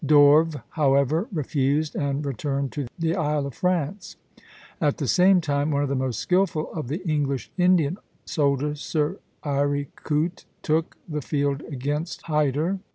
[0.03, 4.15] D'Orves, however, refused, and returned to the Isle of France.
[4.81, 9.19] At the same time one of the most skilful of the English Indian soldiers, Sir
[9.43, 12.79] Eyre Coote, took the field against Hyder.